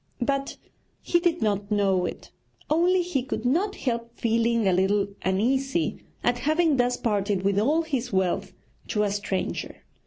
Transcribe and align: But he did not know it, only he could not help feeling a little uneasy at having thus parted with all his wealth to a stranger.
But 0.23 0.57
he 1.03 1.19
did 1.19 1.43
not 1.43 1.69
know 1.69 2.07
it, 2.07 2.31
only 2.71 3.03
he 3.03 3.21
could 3.21 3.45
not 3.45 3.75
help 3.75 4.17
feeling 4.17 4.67
a 4.67 4.73
little 4.73 5.09
uneasy 5.21 6.01
at 6.23 6.39
having 6.39 6.77
thus 6.77 6.97
parted 6.97 7.43
with 7.43 7.59
all 7.59 7.83
his 7.83 8.11
wealth 8.11 8.51
to 8.87 9.03
a 9.03 9.11
stranger. 9.11 9.83